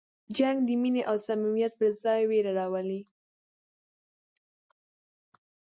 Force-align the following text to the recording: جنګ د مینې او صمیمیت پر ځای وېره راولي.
جنګ 0.37 0.57
د 0.67 0.69
مینې 0.81 1.01
او 1.09 1.15
صمیمیت 1.25 1.73
پر 1.79 1.91
ځای 2.03 2.21
وېره 2.29 2.51
راولي. 2.59 3.01